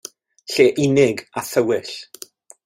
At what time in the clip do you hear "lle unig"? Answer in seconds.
0.51-1.17